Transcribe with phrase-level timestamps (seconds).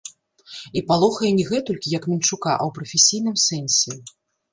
[0.79, 3.95] І палохае не гэтулькі, як мінчука, а ў прафесійным сэнсе.